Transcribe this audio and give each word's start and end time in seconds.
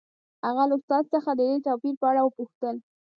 هغه 0.45 0.63
له 0.69 0.75
استاد 0.79 1.03
څخه 1.13 1.29
د 1.33 1.41
دې 1.49 1.57
توپیر 1.65 1.93
په 1.99 2.05
اړه 2.11 2.21
وپوښتل 2.23 2.75